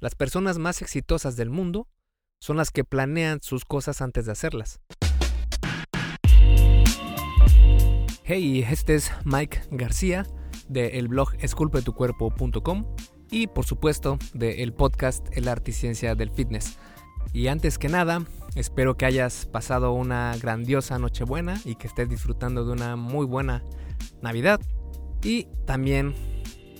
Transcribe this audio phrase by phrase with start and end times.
[0.00, 1.86] Las personas más exitosas del mundo
[2.40, 4.80] son las que planean sus cosas antes de hacerlas.
[8.24, 10.26] Hey, este es Mike García
[10.68, 12.96] del blog esculpetucuerpo.com
[13.30, 16.78] y por supuesto del podcast El arte y ciencia del fitness.
[17.34, 18.24] Y antes que nada,
[18.54, 23.62] espero que hayas pasado una grandiosa Nochebuena y que estés disfrutando de una muy buena
[24.22, 24.62] Navidad.
[25.22, 26.14] Y también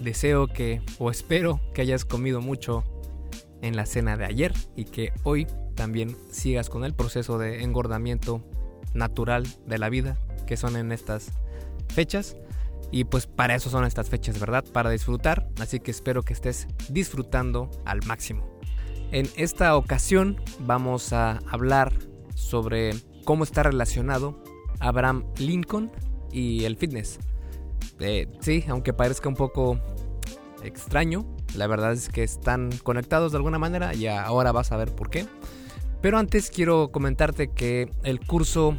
[0.01, 2.83] deseo que o espero que hayas comido mucho
[3.63, 8.45] en la cena de ayer y que hoy también sigas con el proceso de engordamiento
[8.95, 11.31] natural de la vida que son en estas
[11.89, 12.37] fechas.
[12.91, 14.65] Y pues para eso son estas fechas, ¿verdad?
[14.73, 15.49] Para disfrutar.
[15.61, 18.59] Así que espero que estés disfrutando al máximo.
[19.13, 21.93] En esta ocasión vamos a hablar
[22.35, 24.43] sobre cómo está relacionado
[24.81, 25.93] Abraham Lincoln
[26.33, 27.21] y el fitness.
[28.01, 29.79] Eh, sí, aunque parezca un poco
[30.65, 31.27] extraño,
[31.57, 35.11] la verdad es que están conectados de alguna manera y ahora vas a ver por
[35.11, 35.27] qué.
[36.01, 38.77] Pero antes quiero comentarte que el curso,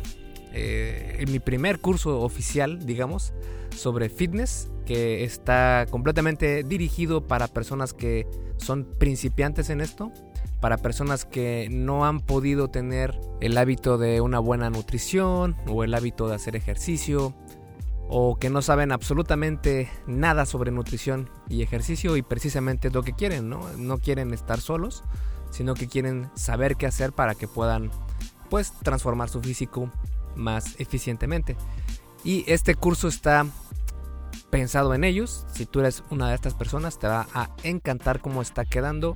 [0.54, 3.34] eh, mi primer curso oficial, digamos,
[3.76, 10.12] sobre fitness, que está completamente dirigido para personas que son principiantes en esto,
[10.60, 15.94] para personas que no han podido tener el hábito de una buena nutrición o el
[15.94, 17.34] hábito de hacer ejercicio
[18.14, 23.14] o que no saben absolutamente nada sobre nutrición y ejercicio y precisamente es lo que
[23.14, 23.62] quieren, ¿no?
[23.78, 25.06] No quieren estar solos,
[25.50, 27.90] sino que quieren saber qué hacer para que puedan
[28.50, 29.90] pues transformar su físico
[30.36, 31.56] más eficientemente.
[32.26, 33.46] Y este curso está
[34.50, 35.46] pensado en ellos.
[35.54, 39.16] Si tú eres una de estas personas, te va a encantar cómo está quedando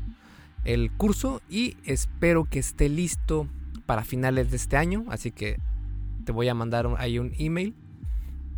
[0.63, 3.49] el curso y espero que esté listo
[3.85, 5.03] para finales de este año.
[5.09, 5.59] Así que
[6.23, 7.75] te voy a mandar ahí un email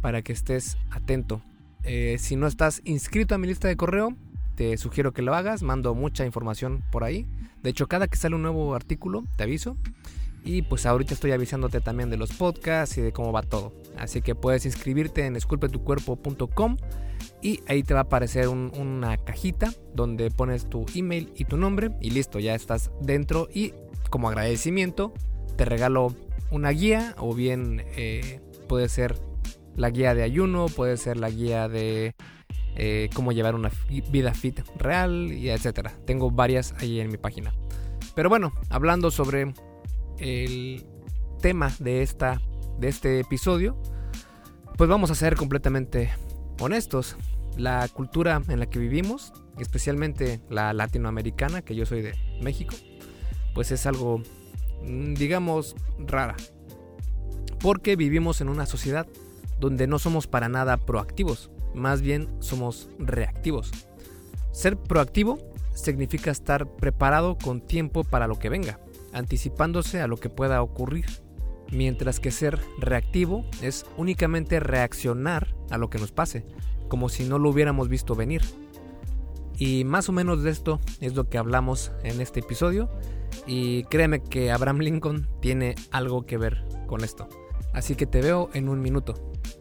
[0.02, 1.42] para que estés atento.
[1.84, 4.16] Eh, si no estás inscrito a mi lista de correo,
[4.56, 5.64] te sugiero que lo hagas.
[5.64, 7.28] Mando mucha información por ahí.
[7.64, 9.78] De hecho, cada que sale un nuevo artículo, te aviso.
[10.44, 13.74] Y pues ahorita estoy avisándote también de los podcasts y de cómo va todo.
[13.98, 16.78] Así que puedes inscribirte en esculpetucuerpo.com
[17.42, 21.92] y ahí te va a aparecer una cajita donde pones tu email y tu nombre
[22.02, 23.74] y listo, ya estás dentro y
[24.10, 25.14] como agradecimiento
[25.56, 26.16] te regalo
[26.52, 29.20] una guía o bien eh, puede ser
[29.78, 32.16] la guía de ayuno, puede ser la guía de
[32.76, 33.72] eh, cómo llevar una
[34.12, 35.94] vida fit real y etcétera.
[36.06, 37.54] Tengo varias ahí en mi página.
[38.16, 39.54] Pero bueno, hablando sobre
[40.18, 40.86] el
[41.40, 42.42] tema de esta
[42.80, 43.82] de este episodio,
[44.78, 46.12] pues vamos a ser completamente
[46.60, 47.16] honestos.
[47.56, 52.76] La cultura en la que vivimos, especialmente la latinoamericana, que yo soy de México,
[53.56, 54.22] pues es algo
[54.84, 56.36] mm, digamos rara.
[57.60, 59.08] Porque vivimos en una sociedad
[59.60, 63.72] donde no somos para nada proactivos, más bien somos reactivos.
[64.52, 65.38] Ser proactivo
[65.74, 68.80] significa estar preparado con tiempo para lo que venga,
[69.14, 71.06] anticipándose a lo que pueda ocurrir,
[71.72, 76.46] mientras que ser reactivo es únicamente reaccionar a lo que nos pase,
[76.88, 78.42] como si no lo hubiéramos visto venir.
[79.58, 82.90] Y más o menos de esto es lo que hablamos en este episodio,
[83.46, 87.28] y créeme que Abraham Lincoln tiene algo que ver con esto.
[87.78, 89.14] Así que te veo en un minuto.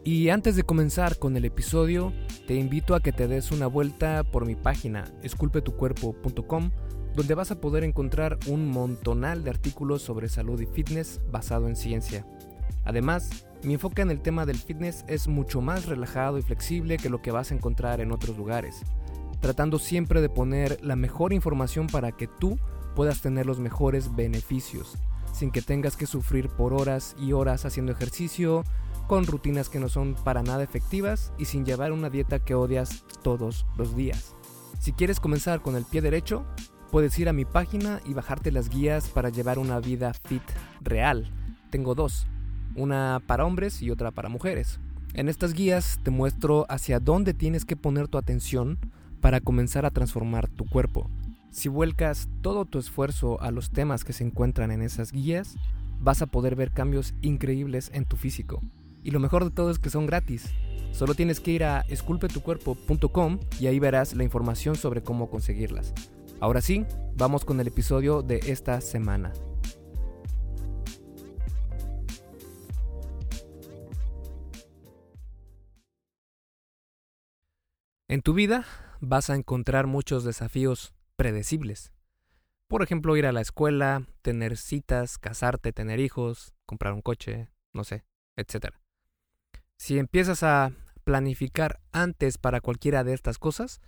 [0.03, 2.11] Y antes de comenzar con el episodio,
[2.47, 6.71] te invito a que te des una vuelta por mi página esculpetucuerpo.com,
[7.13, 11.75] donde vas a poder encontrar un montonal de artículos sobre salud y fitness basado en
[11.75, 12.25] ciencia.
[12.85, 17.09] Además, mi enfoque en el tema del fitness es mucho más relajado y flexible que
[17.09, 18.81] lo que vas a encontrar en otros lugares,
[19.41, 22.57] tratando siempre de poner la mejor información para que tú
[22.95, 24.97] puedas tener los mejores beneficios,
[25.37, 28.63] sin que tengas que sufrir por horas y horas haciendo ejercicio,
[29.05, 33.05] con rutinas que no son para nada efectivas y sin llevar una dieta que odias
[33.21, 34.35] todos los días.
[34.79, 36.43] Si quieres comenzar con el pie derecho,
[36.91, 40.41] puedes ir a mi página y bajarte las guías para llevar una vida fit
[40.81, 41.31] real.
[41.69, 42.25] Tengo dos,
[42.75, 44.79] una para hombres y otra para mujeres.
[45.13, 48.79] En estas guías te muestro hacia dónde tienes que poner tu atención
[49.21, 51.09] para comenzar a transformar tu cuerpo.
[51.57, 55.55] Si vuelcas todo tu esfuerzo a los temas que se encuentran en esas guías,
[55.99, 58.61] vas a poder ver cambios increíbles en tu físico.
[59.03, 60.51] Y lo mejor de todo es que son gratis.
[60.91, 65.95] Solo tienes que ir a esculpetucuerpo.com y ahí verás la información sobre cómo conseguirlas.
[66.39, 66.85] Ahora sí,
[67.15, 69.33] vamos con el episodio de esta semana.
[78.07, 78.63] En tu vida
[79.01, 81.91] vas a encontrar muchos desafíos predecibles.
[82.69, 87.83] Por ejemplo, ir a la escuela, tener citas, casarte, tener hijos, comprar un coche, no
[87.83, 88.05] sé,
[88.37, 88.73] etc.
[89.77, 90.71] Si empiezas a
[91.03, 93.81] planificar antes para cualquiera de estas cosas,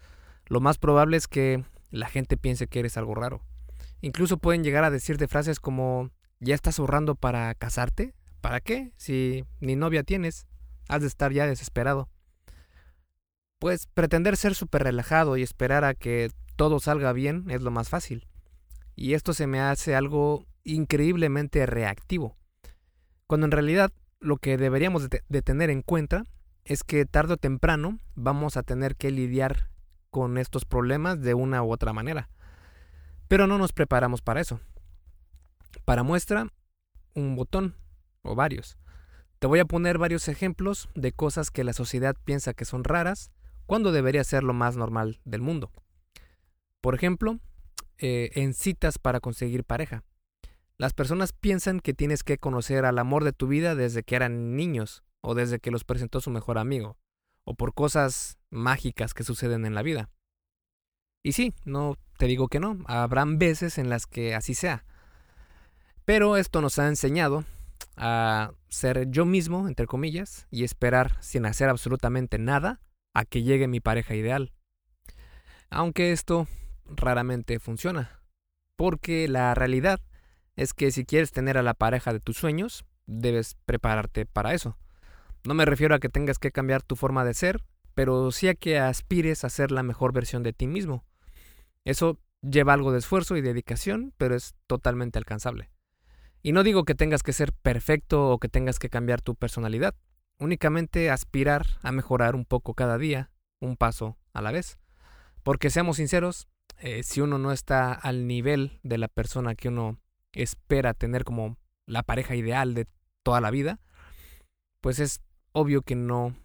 [0.46, 3.42] lo más probable es que la gente piense que eres algo raro.
[4.02, 8.16] Incluso pueden llegar a decirte frases como ¿ya estás ahorrando para casarte?
[8.42, 8.94] ¿Para qué?
[8.96, 10.48] Si ni novia tienes,
[10.88, 12.10] has de estar ya desesperado.
[13.60, 17.88] Pues pretender ser súper relajado y esperar a que todo salga bien es lo más
[17.88, 18.28] fácil.
[18.94, 22.36] Y esto se me hace algo increíblemente reactivo.
[23.28, 26.26] Cuando en realidad lo que deberíamos de, tener en cuenta
[26.66, 29.70] es que tarde o temprano vamos a tener que lidiar
[30.10, 32.30] con estos problemas de una u otra manera.
[33.30, 34.60] Pero no nos preparamos para eso.
[35.86, 36.52] Para muestra,
[37.16, 37.78] un botón
[38.22, 38.78] o varios.
[39.40, 43.32] Te voy a poner varios ejemplos de cosas que la sociedad piensa que son raras
[43.66, 45.72] cuando debería ser lo más normal del mundo.
[46.82, 47.40] Por ejemplo,
[47.98, 50.04] eh, en citas para conseguir pareja.
[50.78, 54.56] Las personas piensan que tienes que conocer al amor de tu vida desde que eran
[54.56, 56.98] niños o desde que los presentó su mejor amigo
[57.44, 60.10] o por cosas mágicas que suceden en la vida.
[61.22, 64.86] Y sí, no te digo que no, habrán veces en las que así sea.
[66.06, 67.44] Pero esto nos ha enseñado
[67.98, 72.82] a ser yo mismo, entre comillas, y esperar sin hacer absolutamente nada
[73.14, 74.54] a que llegue mi pareja ideal.
[75.70, 76.48] Aunque esto
[76.90, 78.22] raramente funciona,
[78.76, 80.00] porque la realidad
[80.56, 84.78] es que si quieres tener a la pareja de tus sueños, debes prepararte para eso.
[85.46, 87.64] No me refiero a que tengas que cambiar tu forma de ser,
[87.96, 91.06] pero sí a que aspires a ser la mejor versión de ti mismo.
[91.86, 95.70] Eso lleva algo de esfuerzo y dedicación, pero es totalmente alcanzable.
[96.42, 99.96] Y no digo que tengas que ser perfecto o que tengas que cambiar tu personalidad,
[100.40, 104.80] únicamente aspirar a mejorar un poco cada día, un paso a la vez.
[105.44, 106.48] Porque seamos sinceros,
[106.80, 110.00] eh, si uno no está al nivel de la persona que uno
[110.32, 112.88] espera tener como la pareja ideal de
[113.24, 113.80] toda la vida,
[114.82, 115.22] pues es
[115.52, 116.36] obvio que no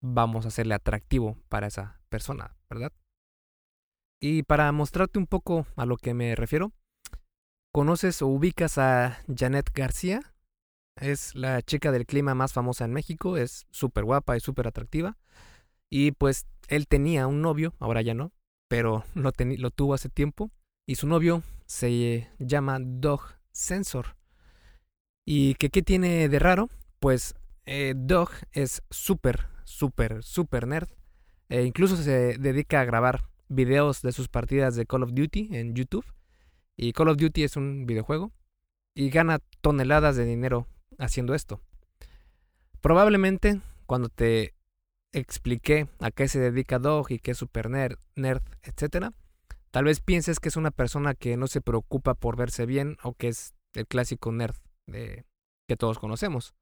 [0.00, 2.92] vamos a hacerle atractivo para esa persona, ¿verdad?
[4.20, 6.72] Y para mostrarte un poco a lo que me refiero,
[7.72, 10.34] ¿conoces o ubicas a Janet García?
[10.96, 15.18] Es la chica del clima más famosa en México, es súper guapa y súper atractiva.
[15.90, 18.32] Y pues él tenía un novio, ahora ya no,
[18.68, 20.50] pero lo, lo tuvo hace tiempo.
[20.86, 23.20] Y su novio se llama Dog
[23.50, 24.16] Sensor.
[25.26, 26.70] ¿Y qué, qué tiene de raro?
[27.00, 27.34] Pues
[27.66, 30.88] eh, Dog es súper, súper, súper nerd.
[31.50, 35.74] E incluso se dedica a grabar videos de sus partidas de Call of Duty en
[35.74, 36.06] YouTube.
[36.76, 38.32] Y Call of Duty es un videojuego.
[38.94, 40.66] Y gana toneladas de dinero
[40.98, 41.60] haciendo esto.
[42.80, 44.54] Probablemente cuando te
[45.12, 49.12] expliqué a qué se dedica Dog y qué es super nerd, nerd etc.,
[49.70, 53.12] Tal vez pienses que es una persona que no se preocupa por verse bien o
[53.12, 54.56] que es el clásico nerd
[54.86, 55.24] de,
[55.68, 56.54] que todos conocemos.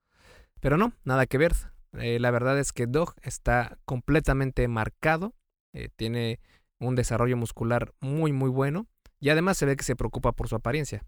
[0.60, 1.52] Pero no, nada que ver.
[1.92, 5.34] Eh, la verdad es que Dog está completamente marcado,
[5.72, 6.40] eh, tiene
[6.78, 8.86] un desarrollo muscular muy muy bueno
[9.18, 11.04] y además se ve que se preocupa por su apariencia.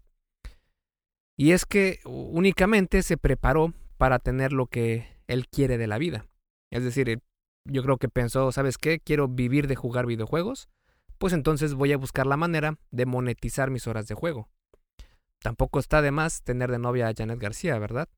[1.37, 6.25] Y es que únicamente se preparó para tener lo que él quiere de la vida.
[6.71, 7.21] Es decir,
[7.65, 8.99] yo creo que pensó, ¿sabes qué?
[8.99, 10.69] Quiero vivir de jugar videojuegos
[11.19, 14.49] pues entonces voy a buscar la manera de monetizar mis horas de juego.
[15.41, 18.09] Tampoco está de más tener de novia a Janet García, ¿verdad?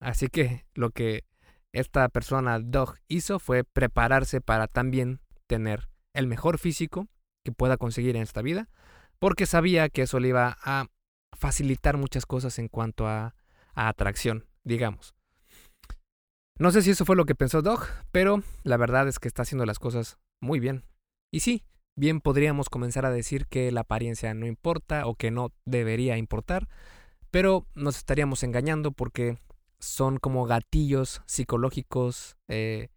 [0.00, 1.24] Así que lo que
[1.72, 7.08] esta persona Dog hizo fue prepararse para también tener el mejor físico
[7.44, 8.68] que pueda conseguir en esta vida,
[9.18, 10.86] porque sabía que eso le iba a
[11.32, 13.34] facilitar muchas cosas en cuanto a,
[13.74, 15.13] a atracción, digamos.
[16.58, 19.42] No sé si eso fue lo que pensó Dog, pero la verdad es que está
[19.42, 20.84] haciendo las cosas muy bien.
[21.32, 21.64] Y sí,
[21.96, 26.68] Bien podríamos comenzar a decir que la apariencia no importa o que no debería importar,
[27.30, 29.38] pero nos estaríamos engañando porque
[29.78, 32.88] son como gatillos psicológicos eh,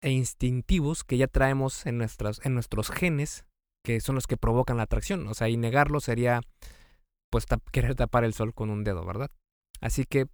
[0.00, 3.44] e instintivos que ya traemos en, nuestros, en nuestros genes,
[3.84, 5.26] que son los que provocan la atracción.
[5.26, 6.40] O sea, y negarlo sería
[7.30, 9.30] pues querer tapar el sol con un dedo, ¿verdad?
[9.80, 10.26] Así que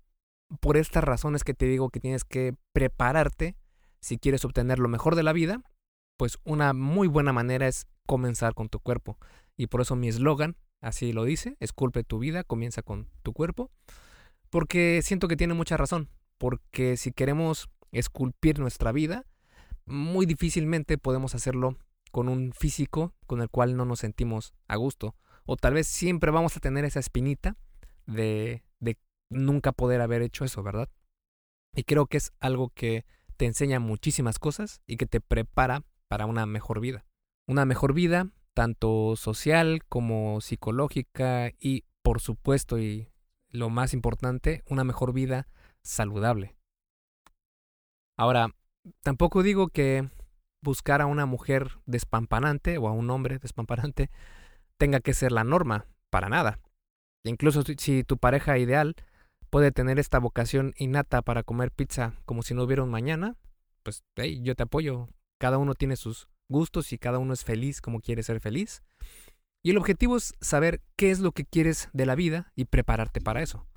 [0.60, 3.56] por estas razones que te digo que tienes que prepararte
[4.00, 5.62] si quieres obtener lo mejor de la vida
[6.16, 9.18] pues una muy buena manera es comenzar con tu cuerpo.
[9.56, 13.70] Y por eso mi eslogan, así lo dice, esculpe tu vida, comienza con tu cuerpo.
[14.50, 16.08] Porque siento que tiene mucha razón.
[16.38, 19.26] Porque si queremos esculpir nuestra vida,
[19.86, 21.76] muy difícilmente podemos hacerlo
[22.10, 25.16] con un físico con el cual no nos sentimos a gusto.
[25.46, 27.56] O tal vez siempre vamos a tener esa espinita
[28.06, 28.96] de, de
[29.34, 30.88] nunca poder haber hecho eso, ¿verdad?
[31.74, 33.04] Y creo que es algo que
[33.36, 37.04] te enseña muchísimas cosas y que te prepara para una mejor vida.
[37.46, 43.08] Una mejor vida, tanto social como psicológica y, por supuesto, y
[43.48, 45.48] lo más importante, una mejor vida
[45.82, 46.54] saludable.
[48.16, 48.54] Ahora,
[49.02, 50.08] tampoco digo que
[50.62, 54.10] buscar a una mujer despampanante o a un hombre despampanante
[54.78, 56.60] tenga que ser la norma, para nada.
[57.24, 58.96] Incluso si tu pareja ideal
[59.54, 63.36] puede tener esta vocación innata para comer pizza como si no hubiera un mañana,
[63.84, 65.06] pues hey, yo te apoyo.
[65.38, 68.82] Cada uno tiene sus gustos y cada uno es feliz como quiere ser feliz.
[69.62, 73.20] Y el objetivo es saber qué es lo que quieres de la vida y prepararte
[73.20, 73.68] para eso.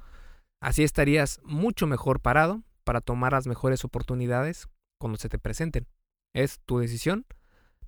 [0.64, 4.68] Así estarías mucho mejor parado para tomar las mejores oportunidades
[5.00, 5.86] cuando se te presenten.
[6.34, 7.28] Es tu decisión,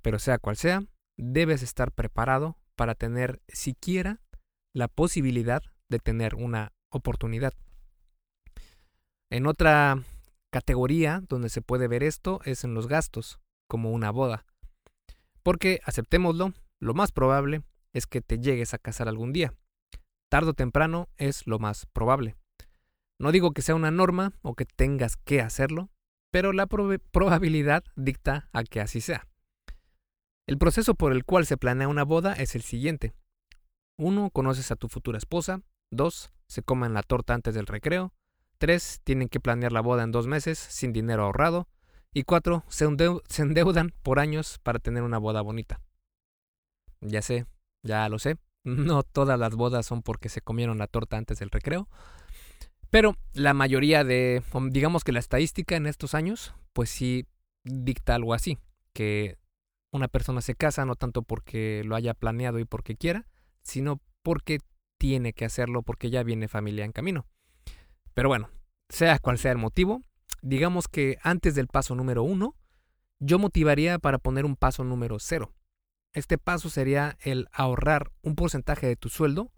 [0.04, 0.84] pero sea cual sea,
[1.18, 4.22] debes estar preparado para tener siquiera
[4.76, 7.56] la posibilidad de tener una oportunidad.
[9.32, 10.04] En otra
[10.52, 14.46] categoría donde se puede ver esto es en los gastos, como una boda.
[15.44, 17.62] Porque, aceptémoslo, lo más probable
[17.94, 19.54] es que te llegues a casar algún día.
[20.30, 22.36] Tardo o temprano es lo más probable.
[23.20, 25.90] No digo que sea una norma o que tengas que hacerlo,
[26.32, 29.28] pero la probabilidad dicta a que así sea.
[30.48, 33.14] El proceso por el cual se planea una boda es el siguiente.
[34.00, 34.32] 1.
[34.32, 35.62] Conoces a tu futura esposa.
[35.92, 36.32] 2.
[36.48, 38.14] Se comen la torta antes del recreo.
[38.60, 39.02] 3.
[39.04, 41.68] Tienen que planear la boda en dos meses sin dinero ahorrado.
[42.14, 42.64] Y 4.
[42.70, 42.88] Se,
[43.28, 45.82] se endeudan por años para tener una boda bonita.
[47.02, 47.46] Ya sé,
[47.84, 48.38] ya lo sé.
[48.66, 51.88] No todas las bodas son porque se comieron la torta antes del recreo.
[52.90, 57.26] Pero la mayoría de, digamos que la estadística en estos años, pues sí
[57.64, 58.58] dicta algo así,
[58.94, 59.38] que
[59.92, 63.28] una persona se casa no tanto porque lo haya planeado y porque quiera,
[63.62, 64.60] sino porque
[64.98, 67.28] tiene que hacerlo porque ya viene familia en camino.
[68.20, 68.50] Pero bueno,
[68.90, 70.04] sea cual sea el motivo,
[70.42, 72.54] digamos que antes del paso número uno,
[73.20, 75.54] yo motivaría para poner un paso número cero.
[76.12, 79.54] Este paso sería el ahorrar un porcentaje de tu sueldo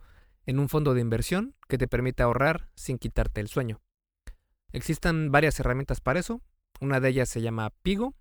[0.45, 3.81] en un fondo de inversión que te permita ahorrar sin quitarte el sueño.
[4.73, 6.43] Existen varias herramientas para eso.
[6.79, 8.13] Una de ellas se llama Pigo.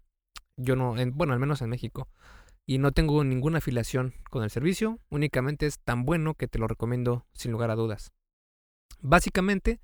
[0.57, 2.09] Yo no, bueno, al menos en México.
[2.65, 5.01] Y no tengo ninguna afiliación con el servicio.
[5.11, 8.15] Únicamente es tan bueno que te lo recomiendo sin lugar a dudas.
[9.03, 9.81] Básicamente,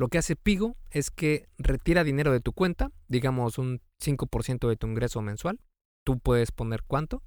[0.00, 4.76] lo que hace Pigo es que retira dinero de tu cuenta, digamos un 5% de
[4.76, 5.60] tu ingreso mensual.
[6.04, 7.22] Tú puedes poner cuánto.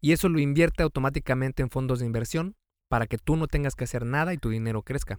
[0.00, 2.54] Y eso lo invierte automáticamente en fondos de inversión
[2.86, 5.18] para que tú no tengas que hacer nada y tu dinero crezca.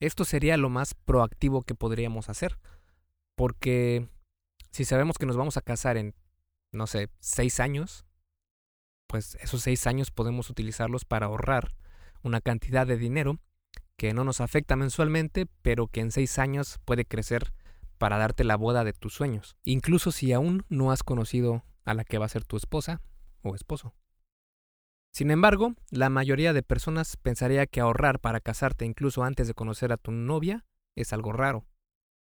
[0.00, 2.58] Esto sería lo más proactivo que podríamos hacer.
[3.36, 4.08] Porque
[4.72, 6.16] si sabemos que nos vamos a casar en,
[6.72, 8.06] no sé, seis años,
[9.06, 11.76] pues esos seis años podemos utilizarlos para ahorrar
[12.24, 13.38] una cantidad de dinero
[13.96, 17.52] que no nos afecta mensualmente, pero que en seis años puede crecer
[17.98, 22.04] para darte la boda de tus sueños, incluso si aún no has conocido a la
[22.04, 23.00] que va a ser tu esposa
[23.42, 23.94] o esposo.
[25.12, 29.92] Sin embargo, la mayoría de personas pensaría que ahorrar para casarte incluso antes de conocer
[29.92, 30.64] a tu novia
[30.96, 31.66] es algo raro,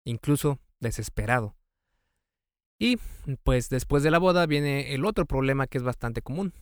[0.05, 1.55] incluso desesperado.
[2.79, 2.99] Y
[3.45, 6.53] pues después de la boda viene el otro problema que es bastante común,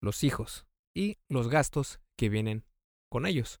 [0.00, 2.64] los hijos y los gastos que vienen
[3.10, 3.60] con ellos.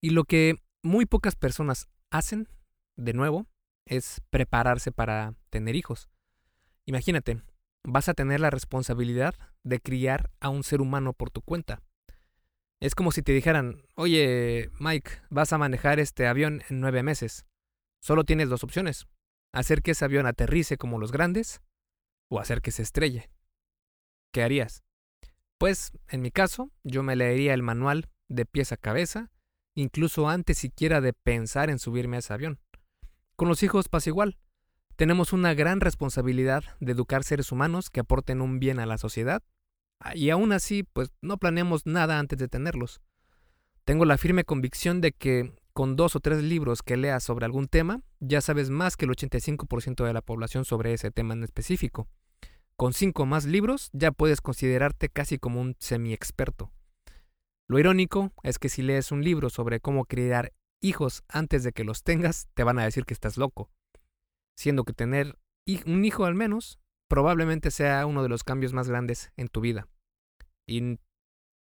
[0.00, 2.48] Y lo que muy pocas personas hacen,
[2.96, 3.46] de nuevo,
[3.86, 6.08] es prepararse para tener hijos.
[6.86, 7.42] Imagínate,
[7.84, 11.82] vas a tener la responsabilidad de criar a un ser humano por tu cuenta.
[12.80, 17.44] Es como si te dijeran, oye, Mike, vas a manejar este avión en nueve meses.
[18.00, 19.06] Solo tienes dos opciones.
[19.52, 21.60] Hacer que ese avión aterrice como los grandes
[22.30, 23.28] o hacer que se estrelle.
[24.32, 24.82] ¿Qué harías?
[25.58, 29.30] Pues, en mi caso, yo me leería el manual de pies a cabeza,
[29.80, 32.58] incluso antes siquiera de pensar en subirme a ese avión.
[33.36, 34.36] Con los hijos pasa igual.
[34.96, 39.42] Tenemos una gran responsabilidad de educar seres humanos que aporten un bien a la sociedad
[40.14, 43.00] y aún así, pues no planeamos nada antes de tenerlos.
[43.84, 47.68] Tengo la firme convicción de que con dos o tres libros que leas sobre algún
[47.68, 52.08] tema, ya sabes más que el 85% de la población sobre ese tema en específico.
[52.76, 56.72] con cinco más libros ya puedes considerarte casi como un semi-experto.
[57.70, 61.84] Lo irónico es que si lees un libro sobre cómo criar hijos antes de que
[61.84, 63.70] los tengas, te van a decir que estás loco.
[64.58, 65.38] Siendo que tener
[65.86, 69.86] un hijo al menos probablemente sea uno de los cambios más grandes en tu vida.
[70.66, 70.98] Y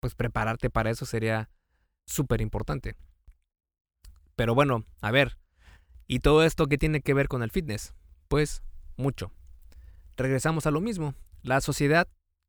[0.00, 1.50] pues prepararte para eso sería
[2.06, 2.96] súper importante.
[4.34, 5.36] Pero bueno, a ver,
[6.06, 7.92] ¿y todo esto qué tiene que ver con el fitness?
[8.28, 8.62] Pues
[8.96, 9.30] mucho.
[10.16, 11.14] Regresamos a lo mismo.
[11.42, 12.08] La sociedad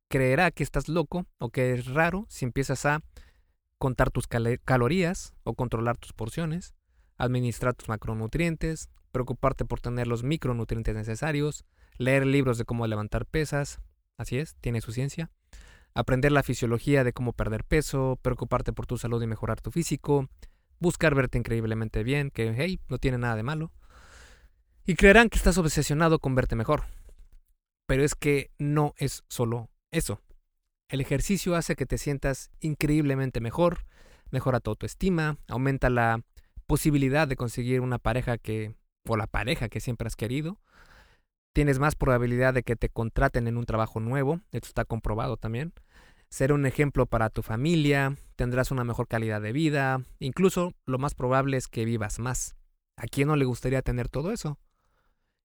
[0.09, 3.03] creerá que estás loco o que es raro si empiezas a
[3.79, 6.75] contar tus calorías o controlar tus porciones,
[7.17, 11.65] administrar tus macronutrientes, preocuparte por tener los micronutrientes necesarios,
[11.98, 13.79] leer libros de cómo levantar pesas,
[14.17, 15.31] así es, tiene su ciencia,
[15.93, 20.29] aprender la fisiología de cómo perder peso, preocuparte por tu salud y mejorar tu físico,
[20.79, 23.71] buscar verte increíblemente bien, que hey, no tiene nada de malo,
[24.86, 26.83] y creerán que estás obsesionado con verte mejor.
[27.86, 30.21] Pero es que no es solo eso.
[30.89, 33.86] El ejercicio hace que te sientas increíblemente mejor,
[34.31, 36.24] mejora tu autoestima, aumenta la
[36.65, 38.74] posibilidad de conseguir una pareja que
[39.08, 40.60] o la pareja que siempre has querido.
[41.53, 45.74] Tienes más probabilidad de que te contraten en un trabajo nuevo, esto está comprobado también.
[46.29, 51.13] Ser un ejemplo para tu familia, tendrás una mejor calidad de vida, incluso lo más
[51.13, 52.55] probable es que vivas más.
[52.98, 54.58] ¿A quién no le gustaría tener todo eso?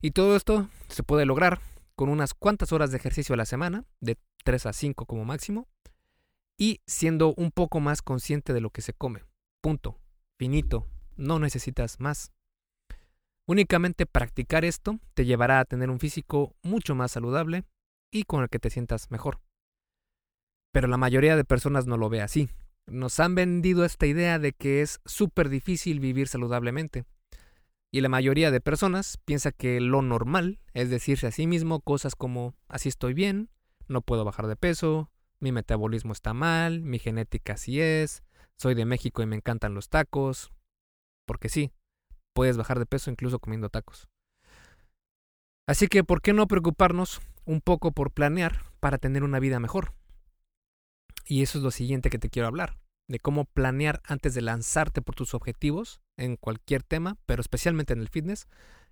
[0.00, 1.60] Y todo esto se puede lograr
[1.94, 5.68] con unas cuantas horas de ejercicio a la semana, de 3 a 5 como máximo,
[6.56, 9.24] y siendo un poco más consciente de lo que se come.
[9.60, 9.98] Punto.
[10.36, 10.86] Finito.
[11.16, 12.32] No necesitas más.
[13.46, 17.64] Únicamente practicar esto te llevará a tener un físico mucho más saludable
[18.10, 19.40] y con el que te sientas mejor.
[20.72, 22.48] Pero la mayoría de personas no lo ve así.
[22.86, 27.04] Nos han vendido esta idea de que es súper difícil vivir saludablemente.
[27.94, 32.16] Y la mayoría de personas piensa que lo normal es decirse a sí mismo cosas
[32.16, 33.50] como así estoy bien,
[33.86, 38.24] no puedo bajar de peso, mi metabolismo está mal, mi genética así es,
[38.56, 40.50] soy de México y me encantan los tacos.
[41.24, 41.70] Porque sí,
[42.32, 44.08] puedes bajar de peso incluso comiendo tacos.
[45.68, 49.94] Así que, ¿por qué no preocuparnos un poco por planear para tener una vida mejor?
[51.26, 52.76] Y eso es lo siguiente que te quiero hablar,
[53.08, 58.00] de cómo planear antes de lanzarte por tus objetivos en cualquier tema, pero especialmente en
[58.00, 58.48] el fitness,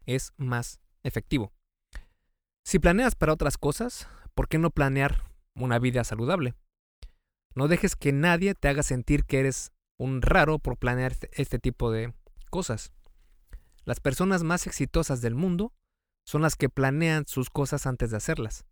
[0.06, 1.52] es más efectivo.
[2.64, 6.54] Si planeas para otras cosas, ¿por qué no planear una vida saludable?
[7.54, 11.58] No dejes que nadie te haga sentir que eres un raro por planear este, este
[11.58, 12.14] tipo de
[12.50, 12.92] cosas.
[13.84, 15.72] Las personas más exitosas del mundo
[16.24, 18.64] son las que planean sus cosas antes de hacerlas,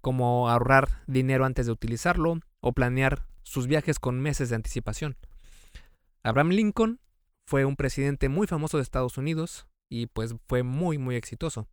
[0.00, 5.16] como ahorrar dinero antes de utilizarlo o planear sus viajes con meses de anticipación.
[6.22, 7.00] Abraham Lincoln
[7.46, 11.66] fue un presidente muy famoso de Estados Unidos y pues fue muy muy exitoso.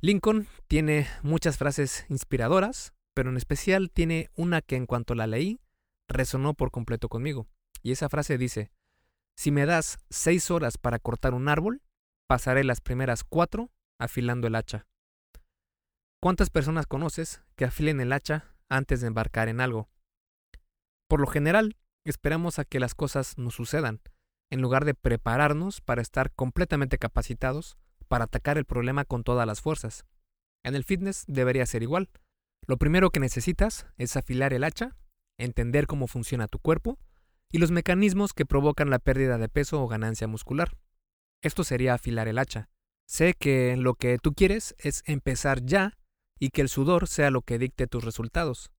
[0.00, 5.60] Lincoln tiene muchas frases inspiradoras, pero en especial tiene una que en cuanto la leí
[6.08, 7.48] resonó por completo conmigo.
[7.82, 8.70] Y esa frase dice,
[9.36, 11.82] si me das seis horas para cortar un árbol,
[12.28, 14.86] pasaré las primeras cuatro afilando el hacha.
[16.20, 19.88] ¿Cuántas personas conoces que afilen el hacha antes de embarcar en algo?
[21.08, 24.00] Por lo general, esperamos a que las cosas nos sucedan,
[24.50, 27.76] en lugar de prepararnos para estar completamente capacitados
[28.08, 30.04] para atacar el problema con todas las fuerzas.
[30.62, 32.10] En el fitness debería ser igual.
[32.66, 34.96] Lo primero que necesitas es afilar el hacha,
[35.38, 36.98] entender cómo funciona tu cuerpo
[37.50, 40.76] y los mecanismos que provocan la pérdida de peso o ganancia muscular.
[41.42, 42.68] Esto sería afilar el hacha.
[43.06, 45.98] Sé que lo que tú quieres es empezar ya
[46.38, 48.70] y que el sudor sea lo que dicte tus resultados.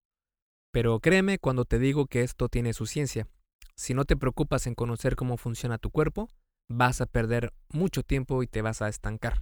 [0.76, 3.30] Pero créeme cuando te digo que esto tiene su ciencia.
[3.78, 6.28] Si no te preocupas en conocer cómo funciona tu cuerpo,
[6.68, 9.42] vas a perder mucho tiempo y te vas a estancar.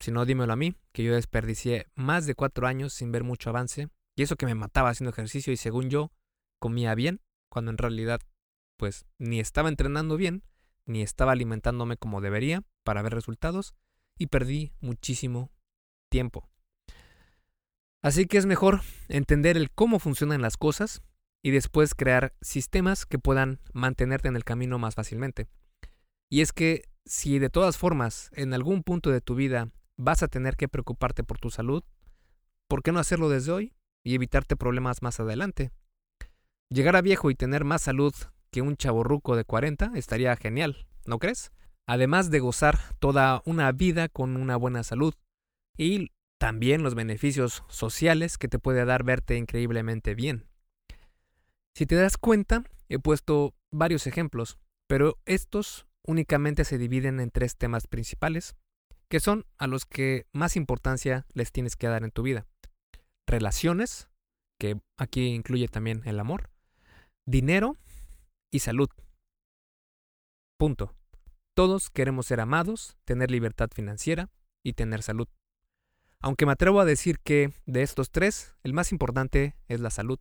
[0.00, 3.48] Si no, dímelo a mí, que yo desperdicié más de cuatro años sin ver mucho
[3.48, 6.12] avance, y eso que me mataba haciendo ejercicio y según yo
[6.58, 8.20] comía bien, cuando en realidad
[8.76, 10.42] pues ni estaba entrenando bien,
[10.84, 13.72] ni estaba alimentándome como debería para ver resultados
[14.18, 15.50] y perdí muchísimo
[16.10, 16.50] tiempo.
[18.02, 21.02] Así que es mejor entender el cómo funcionan las cosas
[21.42, 25.48] y después crear sistemas que puedan mantenerte en el camino más fácilmente.
[26.30, 30.28] Y es que si de todas formas en algún punto de tu vida vas a
[30.28, 31.82] tener que preocuparte por tu salud,
[32.68, 35.72] ¿por qué no hacerlo desde hoy y evitarte problemas más adelante?
[36.70, 38.14] Llegar a viejo y tener más salud
[38.50, 41.50] que un chaborruco de 40 estaría genial, ¿no crees?
[41.86, 45.14] Además de gozar toda una vida con una buena salud
[45.76, 50.46] y también los beneficios sociales que te puede dar verte increíblemente bien.
[51.74, 57.56] Si te das cuenta, he puesto varios ejemplos, pero estos únicamente se dividen en tres
[57.56, 58.56] temas principales,
[59.10, 62.46] que son a los que más importancia les tienes que dar en tu vida.
[63.26, 64.08] relaciones,
[64.58, 66.48] que aquí incluye también el amor,
[67.26, 67.76] dinero
[68.50, 68.88] y salud.
[70.58, 70.94] Punto.
[71.54, 74.30] Todos queremos ser amados, tener libertad financiera
[74.64, 75.28] y tener salud.
[76.20, 80.18] Aunque me atrevo a decir que de estos tres, el más importante es la salud.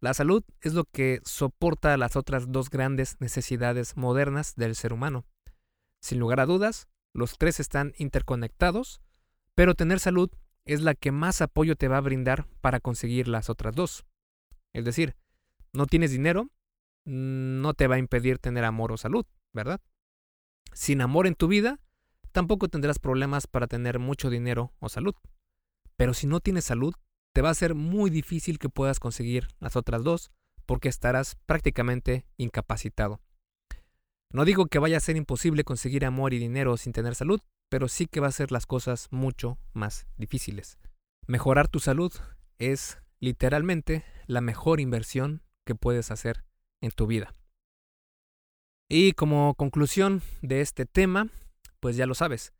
[0.00, 5.24] La salud es lo que soporta las otras dos grandes necesidades modernas del ser humano.
[6.00, 9.00] Sin lugar a dudas, los tres están interconectados,
[9.54, 10.30] pero tener salud
[10.66, 14.04] es la que más apoyo te va a brindar para conseguir las otras dos.
[14.72, 15.16] Es decir,
[15.72, 16.50] no tienes dinero,
[17.04, 19.80] no te va a impedir tener amor o salud, ¿verdad?
[20.72, 21.80] Sin amor en tu vida,
[22.34, 25.14] tampoco tendrás problemas para tener mucho dinero o salud.
[25.96, 26.94] Pero si no tienes salud,
[27.32, 30.32] te va a ser muy difícil que puedas conseguir las otras dos
[30.66, 33.20] porque estarás prácticamente incapacitado.
[34.32, 37.86] No digo que vaya a ser imposible conseguir amor y dinero sin tener salud, pero
[37.86, 40.76] sí que va a ser las cosas mucho más difíciles.
[41.28, 42.12] Mejorar tu salud
[42.58, 46.44] es literalmente la mejor inversión que puedes hacer
[46.80, 47.34] en tu vida.
[48.88, 51.28] Y como conclusión de este tema,
[51.84, 52.54] pues ya lo sabes.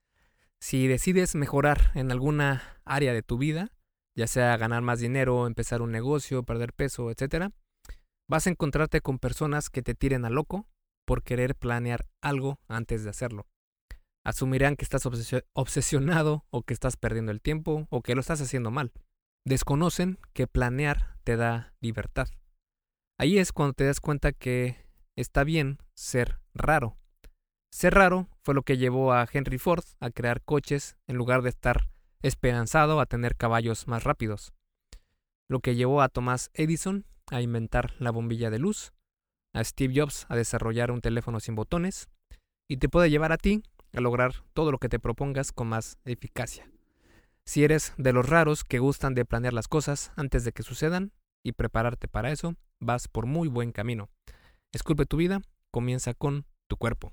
[0.61, 3.73] Si decides mejorar en alguna área de tu vida,
[4.15, 7.47] ya sea ganar más dinero, empezar un negocio, perder peso, etc.,
[8.29, 10.69] vas a encontrarte con personas que te tiren a loco
[11.07, 13.47] por querer planear algo antes de hacerlo.
[14.27, 15.07] Asumirán que estás
[15.55, 18.93] obsesionado o que estás perdiendo el tiempo o que lo estás haciendo mal.
[19.47, 22.29] Desconocen que planear te da libertad.
[23.19, 24.85] Ahí es cuando te das cuenta que
[25.17, 26.99] está bien ser raro
[27.75, 31.49] ser raro fue lo que llevó a Henry Ford a crear coches en lugar de
[31.49, 31.89] estar
[32.23, 34.53] esperanzado a tener caballos más rápidos.
[35.49, 38.93] Lo que llevó a Thomas Edison a inventar la bombilla de luz,
[39.53, 42.09] a Steve Jobs a desarrollar un teléfono sin botones,
[42.69, 45.99] y te puede llevar a ti a lograr todo lo que te propongas con más
[46.05, 46.71] eficacia.
[47.45, 51.11] Si eres de los raros que gustan de planear las cosas antes de que sucedan
[51.43, 54.11] y prepararte para eso, vas por muy buen camino.
[54.73, 57.13] Esculpe tu vida, comienza con tu cuerpo.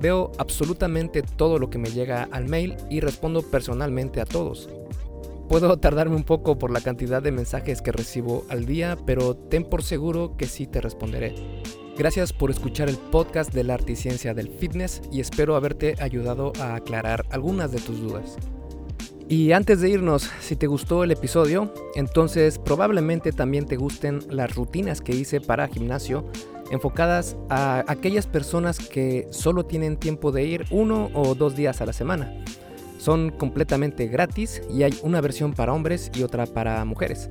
[0.00, 4.70] Veo absolutamente todo lo que me llega al mail y respondo personalmente a todos.
[5.48, 9.64] Puedo tardarme un poco por la cantidad de mensajes que recibo al día, pero ten
[9.64, 11.34] por seguro que sí te responderé.
[11.98, 15.96] Gracias por escuchar el podcast de la arte y ciencia del fitness y espero haberte
[16.00, 18.38] ayudado a aclarar algunas de tus dudas.
[19.28, 24.54] Y antes de irnos, si te gustó el episodio, entonces probablemente también te gusten las
[24.56, 26.24] rutinas que hice para gimnasio
[26.70, 31.86] enfocadas a aquellas personas que solo tienen tiempo de ir uno o dos días a
[31.86, 32.32] la semana.
[32.98, 37.30] Son completamente gratis y hay una versión para hombres y otra para mujeres.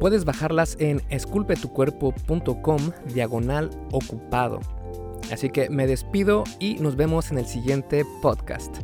[0.00, 2.78] Puedes bajarlas en esculpetucuerpo.com
[3.14, 4.58] diagonal ocupado.
[5.30, 8.78] Así que me despido y nos vemos en el siguiente podcast.